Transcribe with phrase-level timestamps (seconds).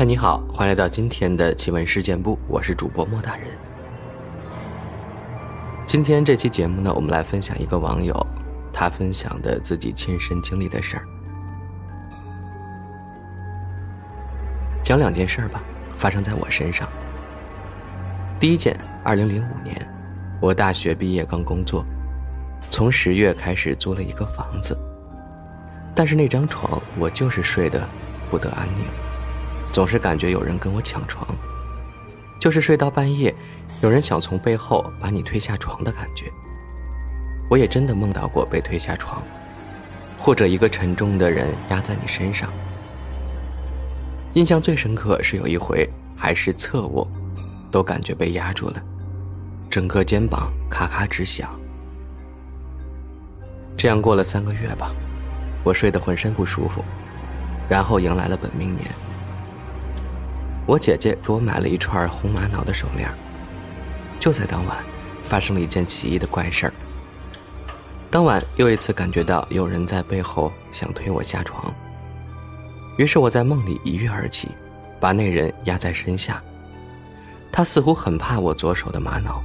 [0.00, 3.48] 嗨，你好，欢迎来到今天的奇闻事件部，我是主播莫大人。
[5.86, 8.26] 今天这期节目呢，我们来分享一个网友
[8.72, 11.04] 他分享的自己亲身经历的事儿，
[14.82, 15.60] 讲两件事儿吧，
[15.98, 16.88] 发生在我身上。
[18.40, 18.74] 第一件，
[19.04, 19.86] 二零零五年，
[20.40, 21.84] 我大学毕业刚工作，
[22.70, 24.74] 从十月开始租了一个房子，
[25.94, 27.86] 但是那张床我就是睡得
[28.30, 29.09] 不得安宁。
[29.72, 31.26] 总是感觉有人跟我抢床，
[32.38, 33.34] 就是睡到半夜，
[33.82, 36.30] 有人想从背后把你推下床的感觉。
[37.48, 39.22] 我也真的梦到过被推下床，
[40.18, 42.50] 或者一个沉重的人压在你身上。
[44.34, 47.06] 印象最深刻是有一回，还是侧卧，
[47.70, 48.82] 都感觉被压住了，
[49.68, 51.48] 整个肩膀咔咔直响。
[53.76, 54.92] 这样过了三个月吧，
[55.64, 56.84] 我睡得浑身不舒服，
[57.68, 58.84] 然后迎来了本命年。
[60.70, 63.10] 我姐姐给我买了一串红玛瑙的手链。
[64.20, 64.78] 就在当晚，
[65.24, 66.72] 发生了一件奇异的怪事儿。
[68.08, 71.74] 当晚又一次感觉到有人在背后想推我下床，
[72.96, 74.50] 于是我在梦里一跃而起，
[75.00, 76.40] 把那人压在身下。
[77.50, 79.42] 他似乎很怕我左手的玛瑙，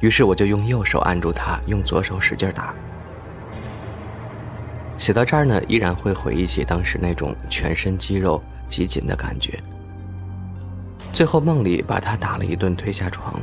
[0.00, 2.72] 于是我就用右手按住他，用左手使劲打。
[4.96, 9.62] 写到这儿呢，依然会回忆起当时那种全身肌肉极紧的感觉。
[11.18, 13.34] 最后梦里把他打了一顿，推下床，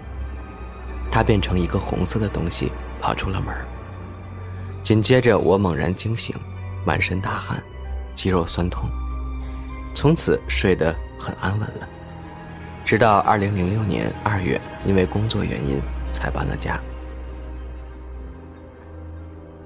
[1.11, 3.53] 他变成一个红色的东西跑出了门。
[4.81, 6.33] 紧接着我猛然惊醒，
[6.85, 7.61] 满身大汗，
[8.15, 8.89] 肌肉酸痛，
[9.93, 11.85] 从此睡得很安稳了。
[12.85, 15.77] 直到二零零六年二月，因为工作原因
[16.13, 16.79] 才搬了家。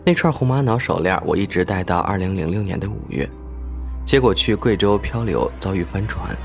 [0.03, 3.29] 那串红玛瑙手链我一直戴到二零零六年的五月，
[4.03, 6.35] 结果去贵州漂流遭遇翻船。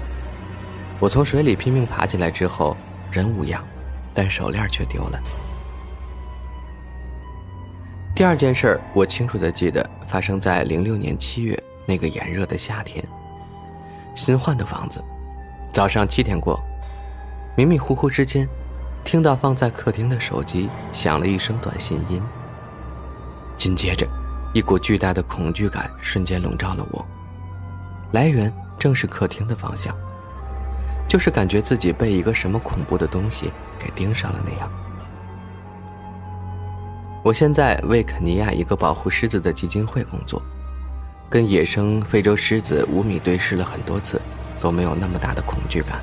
[1.05, 2.74] 我从水里拼命爬起来之后，
[3.12, 3.62] 人无恙，
[4.15, 5.20] 但手链却丢了。
[8.15, 13.04] 第二件事我清楚的记得，发生在零六年七月那个炎热的夏天。
[14.15, 15.04] 新换的房子，
[15.75, 16.59] 早上七点过，
[17.54, 18.48] 迷迷糊糊之间，
[19.04, 22.22] 听到放在客厅的手机响了一声短信音。
[23.59, 24.09] 紧接着，
[24.54, 27.04] 一股巨大的恐惧感瞬间笼罩了我，
[28.12, 29.94] 来源正是客厅的方向。
[31.14, 34.69] 就是感觉自己被一个什么恐怖的东西给盯上了那样。
[37.22, 40.42] 我现在为肯尼亚一个保护狮子的基金会工作，
[41.30, 44.20] 跟野生非洲狮子五米对视了很多次，
[44.60, 46.00] 都没有那么大的恐惧感。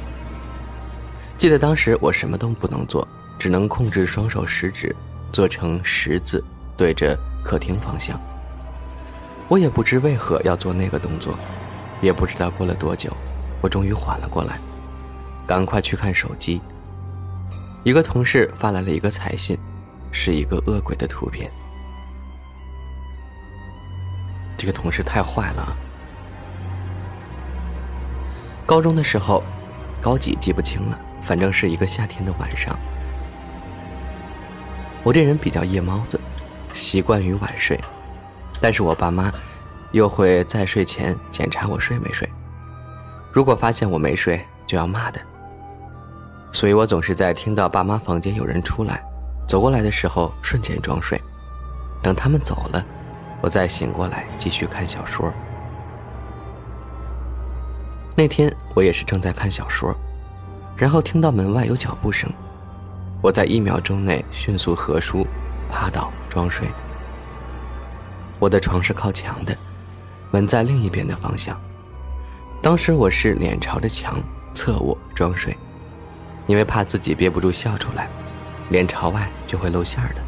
[1.37, 3.05] 记得当时我什么都不能做，
[3.37, 4.95] 只能控制双手食指
[5.33, 6.41] 做成十字，
[6.77, 8.17] 对着客厅方向。
[9.49, 11.37] 我也不知为何要做那个动作，
[11.99, 13.11] 也不知道过了多久，
[13.59, 14.57] 我终于缓了过来。
[15.51, 16.61] 赶快去看手机。
[17.83, 19.59] 一个同事发来了一个彩信，
[20.09, 21.51] 是一个恶鬼的图片。
[24.55, 25.75] 这个同事太坏了。
[28.65, 29.43] 高中的时候，
[29.99, 32.73] 高几记不清了，反正是一个夏天的晚上。
[35.03, 36.17] 我这人比较夜猫子，
[36.73, 37.77] 习惯于晚睡，
[38.61, 39.29] 但是我爸妈
[39.91, 42.25] 又会在睡前检查我睡没睡，
[43.33, 45.19] 如果发现我没睡，就要骂的。
[46.51, 49.01] 所以我总是在听到爸妈房间有人出来，
[49.47, 51.19] 走过来的时候瞬间装睡，
[52.01, 52.85] 等他们走了，
[53.41, 55.31] 我再醒过来继续看小说。
[58.15, 59.95] 那天我也是正在看小说，
[60.75, 62.29] 然后听到门外有脚步声，
[63.21, 65.25] 我在一秒钟内迅速合书，
[65.69, 66.67] 趴倒装睡。
[68.39, 69.55] 我的床是靠墙的，
[70.31, 71.59] 门在另一边的方向。
[72.61, 74.21] 当时我是脸朝着墙，
[74.53, 75.55] 侧卧装睡。
[76.51, 78.09] 因为怕自己憋不住笑出来，
[78.71, 80.21] 脸朝外就会露馅儿的。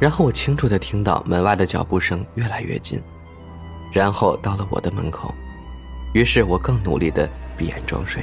[0.00, 2.98] 然后我清楚的听到门外的脚步声越来越近，
[3.92, 5.34] 然后到了我的门口，
[6.14, 7.28] 于是我更努力的
[7.58, 8.22] 闭眼装睡。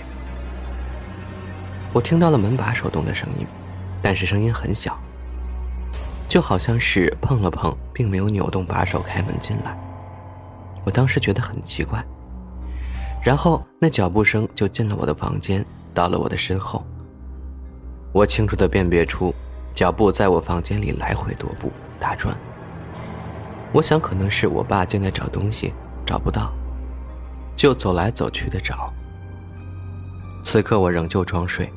[1.93, 3.45] 我听到了门把手动的声音，
[4.01, 4.99] 但是声音很小，
[6.27, 9.77] 就好像是碰了碰，并没有扭动把手开门进来。
[10.85, 12.03] 我当时觉得很奇怪，
[13.23, 15.63] 然后那脚步声就进了我的房间。
[15.93, 16.85] 到了我的身后，
[18.11, 19.33] 我清楚的辨别出
[19.73, 22.35] 脚步在我房间里来回踱步打转。
[23.71, 25.73] 我想可能是我爸正在找东西，
[26.05, 26.51] 找不到，
[27.55, 28.91] 就走来走去的找。
[30.43, 31.71] 此刻我仍旧装睡，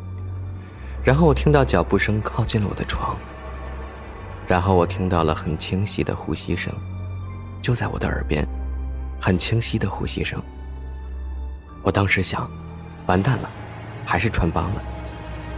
[1.05, 3.17] 然后我听到脚步声靠近了我的床，
[4.47, 6.73] 然后我听到了很清晰的呼吸声，
[7.61, 8.47] 就在我的耳边，
[9.21, 10.41] 很清晰的呼吸声。
[11.83, 12.49] 我当时想，
[13.07, 13.51] 完蛋了，
[14.05, 14.83] 还是穿帮了。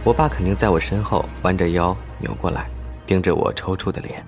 [0.03, 2.67] 我爸肯定在我身后弯着腰扭过来，
[3.07, 4.23] 盯着我抽搐的脸。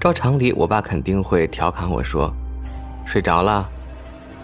[0.00, 2.32] 照常理，我爸肯定会调侃我说
[3.06, 3.68] ：“睡着了？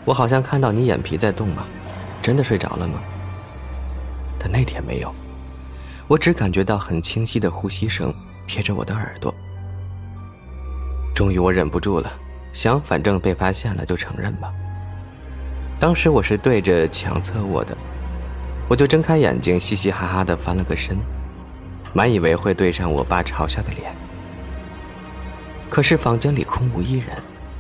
[0.04, 1.64] 我好像看到你眼皮在动嘛，
[2.22, 3.00] 真的睡着了吗？”
[4.38, 5.12] 但那天没有，
[6.06, 8.14] 我只感觉到很清晰的呼吸声
[8.46, 9.34] 贴着我的耳朵。
[11.12, 12.08] 终于我忍不住了，
[12.52, 14.52] 想反正被发现了就承认吧。
[15.80, 17.76] 当时我是对着墙侧卧的，
[18.68, 20.96] 我就睁开眼睛，嘻嘻哈哈的翻了个身，
[21.92, 23.92] 满以为会对上我爸嘲笑的脸。
[25.70, 27.16] 可是房间里空无一人，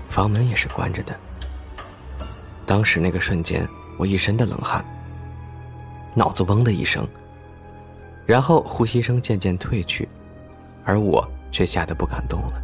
[0.08, 1.14] 房门也是关着的。
[2.66, 3.66] 当时那个瞬间，
[3.96, 4.84] 我一身的冷汗，
[6.12, 7.06] 脑子嗡的一声，
[8.26, 10.08] 然后呼吸声渐渐退去，
[10.84, 12.60] 而我却吓得不敢动了。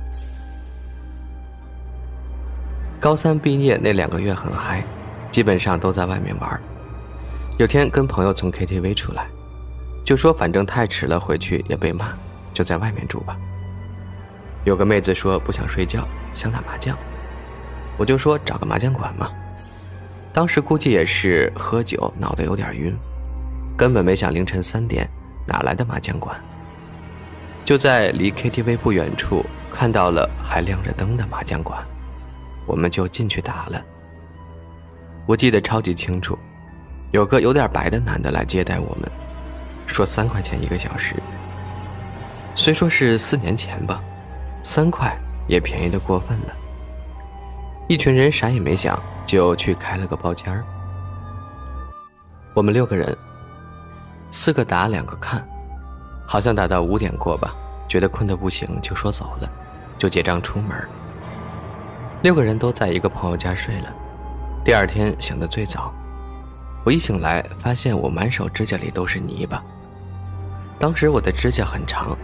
[2.98, 4.84] 高三毕业那两个月很嗨。
[5.34, 6.62] 基本上都在外面玩。
[7.58, 9.26] 有天跟朋友从 KTV 出来，
[10.04, 12.12] 就说反正太迟了，回去也被骂，
[12.52, 13.36] 就在外面住吧。
[14.64, 16.96] 有个妹子说不想睡觉，想打麻将，
[17.96, 19.28] 我就说找个麻将馆嘛。
[20.32, 22.96] 当时估计也是喝酒，脑袋有点晕，
[23.76, 25.04] 根本没想凌晨三点
[25.48, 26.40] 哪来的麻将馆。
[27.64, 31.84] 就在离 KTV 不远处看到了还亮着灯的麻将馆，
[32.66, 33.82] 我们就进去打了。
[35.26, 36.38] 我记得超级清楚，
[37.10, 39.10] 有个有点白的男的来接待我们，
[39.86, 41.14] 说三块钱一个小时。
[42.54, 44.02] 虽说是四年前吧，
[44.62, 45.16] 三块
[45.48, 46.54] 也便宜的过分了。
[47.88, 50.62] 一群人啥也没想，就去开了个包间儿。
[52.52, 53.16] 我们六个人，
[54.30, 55.42] 四个打，两个看，
[56.26, 57.54] 好像打到五点过吧，
[57.88, 59.50] 觉得困得不行，就说走了，
[59.98, 60.76] 就结账出门。
[62.20, 63.94] 六个人都在一个朋友家睡了。
[64.64, 65.92] 第二天醒得最早，
[66.84, 69.62] 我一醒来发现我满手指甲里都是泥巴。
[70.78, 72.16] 当时我的指甲很长，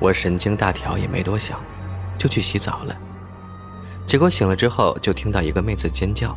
[0.00, 1.60] 我神经大条也没多想，
[2.18, 2.96] 就去洗澡了。
[4.04, 6.36] 结果醒了之后就听到一个妹子尖叫：“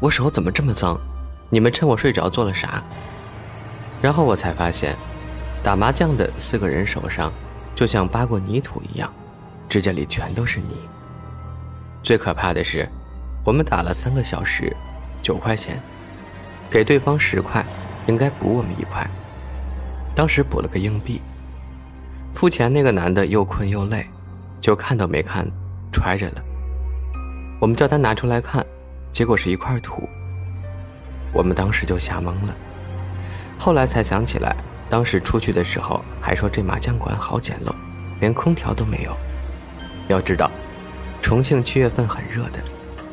[0.00, 1.00] 我手怎么这么脏？
[1.48, 2.84] 你们趁我睡着做了啥？”
[4.02, 4.94] 然后我才发现，
[5.62, 7.32] 打麻将的四个人手上
[7.74, 9.10] 就像扒过泥土一样，
[9.66, 10.76] 指甲里全都是泥。
[12.02, 12.86] 最可怕的是。
[13.46, 14.74] 我们打了三个小时，
[15.22, 15.80] 九块钱，
[16.68, 17.64] 给对方十块，
[18.08, 19.08] 应该补我们一块。
[20.16, 21.20] 当时补了个硬币。
[22.34, 24.04] 付钱那个男的又困又累，
[24.60, 25.46] 就看都没看，
[25.92, 26.42] 揣着了。
[27.60, 28.66] 我们叫他拿出来看，
[29.12, 30.08] 结果是一块土。
[31.32, 32.54] 我们当时就吓懵了。
[33.56, 34.56] 后来才想起来，
[34.90, 37.72] 当时出去的时候还说这麻将馆好简陋，
[38.18, 39.16] 连空调都没有。
[40.08, 40.50] 要知道，
[41.22, 42.58] 重庆七月份很热的。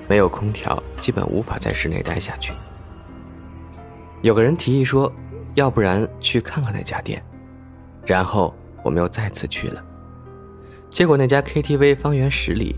[0.08, 2.54] 没有空调，基本无法在室内待下去。
[4.22, 5.12] 有个人提议说
[5.56, 7.24] ：“要不然去看看那家店。”
[8.06, 8.54] 然后
[8.84, 9.84] 我们又再次去了，
[10.92, 12.76] 结果那家 KTV 方圆十里，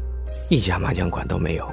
[0.50, 1.68] 一家麻将馆都没有。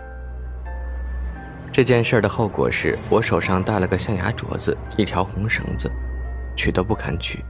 [1.71, 5.91] 这件事的后果是我手上戴了个象牙镯子，一条红绳子，
[6.57, 7.45] 取都不肯取，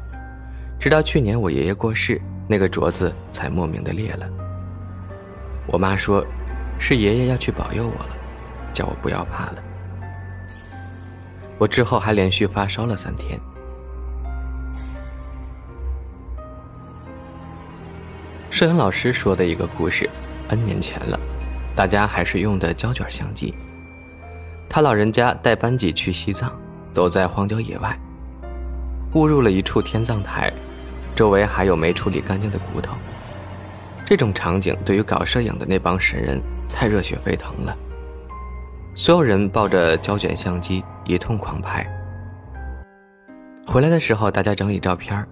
[0.79, 4.29] 直到去年我爷爷过世，那个镯子才莫名的裂了。
[5.67, 6.25] 我妈说。
[6.85, 8.17] 是爷爷要去保佑我了，
[8.73, 9.63] 叫我不要怕了。
[11.57, 13.39] 我之后还连续发烧了三天。
[18.51, 20.11] 摄影老师说的一个故事
[20.49, 21.19] ，N 年前了，
[21.77, 23.55] 大家还是用的胶卷相机。
[24.69, 26.53] 他老人家带班级去西藏，
[26.93, 27.97] 走在荒郊野外，
[29.15, 30.53] 误入了一处天葬台，
[31.15, 32.97] 周围还有没处理干净的骨头。
[34.05, 36.43] 这种场景对于搞摄影的那帮神人。
[36.73, 37.77] 太热血沸腾了，
[38.95, 41.87] 所有人抱着胶卷相机一通狂拍。
[43.67, 45.25] 回来的时候，大家整理照片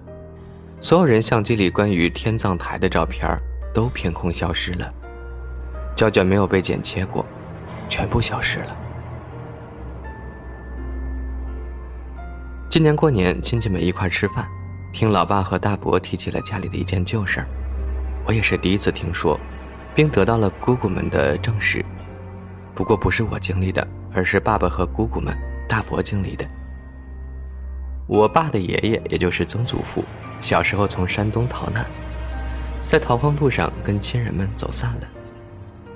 [0.81, 3.37] 所有人相机里关于天葬台的照片
[3.75, 4.89] 都凭空消失了，
[5.97, 7.25] 胶卷没有被剪切过，
[7.89, 8.77] 全部消失了。
[12.69, 14.47] 今年过年，亲戚们一块吃饭，
[14.93, 17.47] 听老爸和大伯提起了家里的一件旧事儿，
[18.25, 19.39] 我也是第一次听说。
[19.95, 21.85] 并得到了姑姑们的证实，
[22.75, 25.37] 不过不是我经历的，而是爸爸和姑姑们、
[25.69, 26.47] 大伯经历的。
[28.07, 30.05] 我爸的爷爷，也就是曾祖父，
[30.41, 31.85] 小时候从山东逃难，
[32.87, 35.07] 在逃荒路上跟亲人们走散了，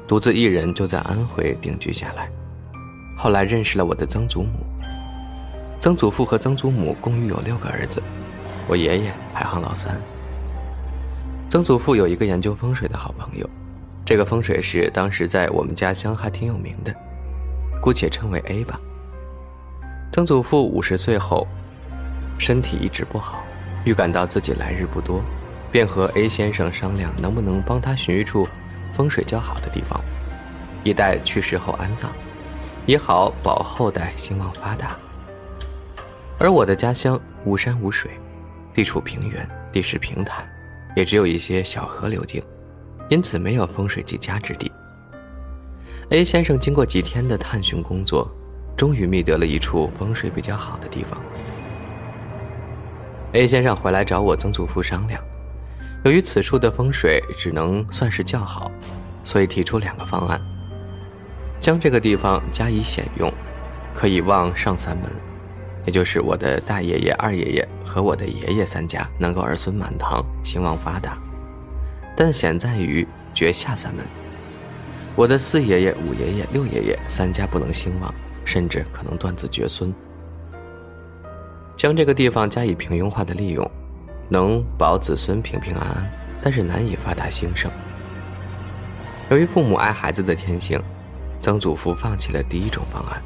[0.07, 2.31] 独自一人就在安徽定居下来。
[3.17, 4.65] 后来认识了我的曾祖母。
[5.81, 8.03] 曾祖父和曾祖母共育有六个儿子，
[8.69, 10.01] 我爷爷排行老三。
[11.49, 13.49] 曾祖父有一个研究风水的好朋友。
[14.05, 16.95] 这个风水师当时在我们家乡还挺有名的，
[17.81, 18.79] 姑且称为 A 吧。
[20.13, 21.47] 曾祖父五十岁后，
[22.39, 23.45] 身体一直不好，
[23.85, 25.23] 预感到自己来日不多，
[25.73, 28.47] 便和 A 先生商量能不能帮他寻一处
[28.93, 29.99] 风水较好的地方，
[30.85, 32.11] 以待去世后安葬，
[32.85, 34.97] 也好保后代兴旺发达。
[36.39, 38.11] 而我的家乡无山无水，
[38.75, 40.47] 地处平原，地势平坦，
[40.95, 42.43] 也只有一些小河流经，
[43.15, 44.73] 因此没有风水极佳之地。
[46.11, 48.29] A 先生经过几天的探寻工作。
[48.77, 51.21] 终于觅得了一处风水比较好的地方。
[53.33, 55.23] A 先生回来找我曾祖父商量，
[56.05, 58.69] 由于此处的风水只能算是较好，
[59.23, 60.41] 所以提出两个方案：
[61.61, 63.33] 将这个地方加以显用，
[63.95, 65.09] 可以望上三门，
[65.87, 71.13] 也就是我的大爷爷、二爷爷和我的爷爷三家能够儿孙满堂、兴旺发达；
[72.17, 74.05] 但险在于绝下三门，
[75.15, 78.13] 我的四爷爷、五爷爷、六爷爷三家不能兴旺。
[78.47, 79.91] 甚至可能断子绝孙。
[81.79, 83.69] 将这个地方加以平庸化的利用，
[84.29, 87.71] 能保子孙平平安安，但是难以发达兴盛。
[89.31, 90.79] 由于父母爱孩子的天性，
[91.41, 93.19] 曾祖父放弃了第一种方案。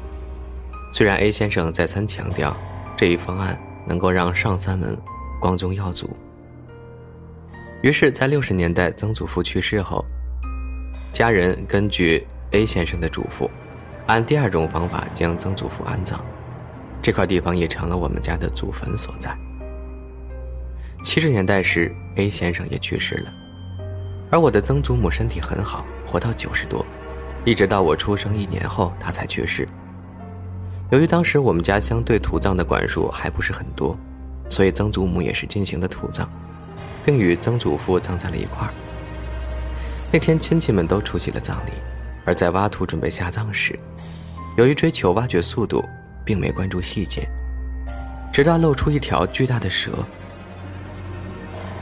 [0.93, 2.55] 虽然 A 先生再三强调
[2.95, 4.97] 这一方案能够让上三门
[5.41, 6.09] 光宗耀祖，
[7.81, 10.03] 于是，在六十年代曾祖父去世后，
[11.13, 13.49] 家人根据 A 先生的嘱咐。
[14.05, 16.19] 按第二种方法将曾祖父安葬，
[17.01, 19.33] 这块地方也成了我们家的祖坟所在。
[21.03, 23.31] 七十年代时，A 先生也去世了，
[24.29, 26.85] 而我的曾祖母身体很好，活到九十多，
[27.45, 29.65] 一直到我出生一年后，她才去世。
[30.91, 33.95] 由于当时我们家乡对土葬的管束还不是很多，
[34.49, 36.27] 所以曾祖母也是进行的土葬，
[37.05, 38.73] 并与曾祖父葬在了一块儿。
[40.11, 41.71] 那天亲戚们都出席了葬礼。
[42.25, 43.75] 而在挖土准备下葬时，
[44.55, 45.83] 由于追求挖掘速度，
[46.23, 47.27] 并没关注细节，
[48.31, 49.91] 直到露出一条巨大的蛇。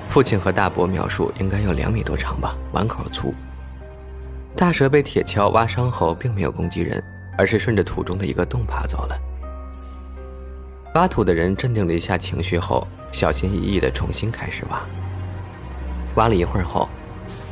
[0.07, 3.33] 父亲和大伯描述应该有两米多长吧，碗口粗。
[4.55, 7.03] 大蛇被铁锹挖伤后，并没有攻击人，
[7.37, 9.19] 而是顺着土中的一个洞爬走了。
[10.95, 14.81] 挖土的人镇定了一下情绪后，小心翼翼地重新开始挖。
[16.17, 16.87] 挖了一会儿后。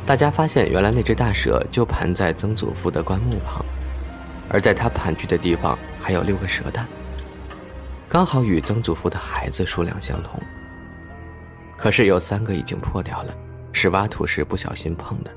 [0.06, 3.66] 大家发现，原来那只大蛇就盘在曾祖父的棺木旁，
[4.48, 6.86] 而在他盘踞的地方还有六个蛇蛋，
[8.08, 10.40] 刚好与曾祖父的孩子数量相同。
[11.76, 13.34] 可是有三个已经破掉了，
[13.72, 15.32] 是挖土时不小心碰的。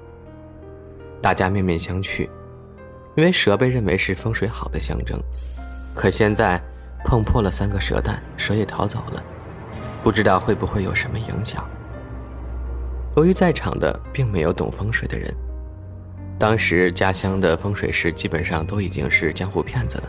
[1.23, 2.29] 大家面面相觑，
[3.17, 5.19] 因为蛇被认为是风水好的象征，
[5.95, 6.63] 可现在
[7.07, 9.25] 碰破了三个蛇蛋，蛇也逃走了，
[10.03, 11.67] 不知道会不会有什么影响。
[13.19, 15.35] 由于在场的并没有懂风水的人，
[16.39, 20.09] 当时家乡的风水师基本上都已经是江湖骗子了，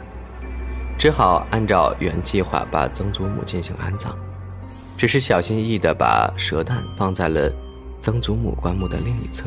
[0.95, 4.15] 只好按照原计划把曾祖母进行安葬，
[4.95, 7.51] 只是小心翼翼地把蛇蛋放在了
[7.99, 9.45] 曾祖母棺木的另一侧。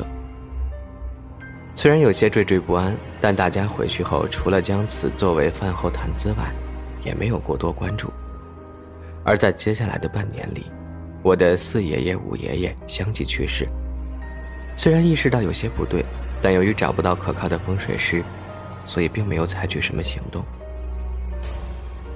[1.76, 6.52] 虽然有些惴惴不安，但大家回去后除了将此作为饭后谈资外，
[7.04, 8.10] 也没有过多关注。
[9.22, 10.64] 而在接下来的半年里，
[11.22, 13.64] 我的四爷爷、五爷爷相继去世，
[14.76, 16.04] 虽然意识到有些不对，
[16.42, 18.22] 但由于找不到可靠的风水师，
[18.84, 20.44] 所以并没有采取什么行动。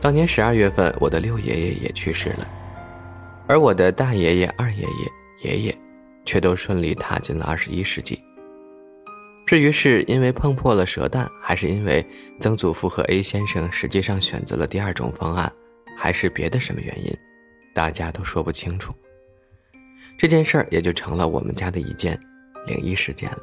[0.01, 2.45] 当年十二月份，我的六爷爷也去世了，
[3.47, 5.79] 而我的大爷爷、二爷爷、爷爷，
[6.25, 8.19] 却都顺利踏进了二十一世纪。
[9.47, 12.05] 至于是因为碰破了蛇蛋，还是因为
[12.41, 15.53] 曾祖父和 A 先生实际上选择了第二种方案，
[15.97, 17.17] 还是别的什么原因？
[17.77, 18.91] 大家都说不清楚，
[20.19, 22.19] 这件事儿也就成了我们家的一件
[22.67, 23.43] 灵异事件了。